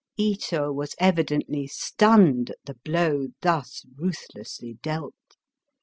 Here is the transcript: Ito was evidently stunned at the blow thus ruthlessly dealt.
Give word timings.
Ito 0.17 0.71
was 0.73 0.95
evidently 0.99 1.67
stunned 1.67 2.49
at 2.49 2.57
the 2.65 2.73
blow 2.73 3.27
thus 3.43 3.85
ruthlessly 3.95 4.79
dealt. 4.81 5.13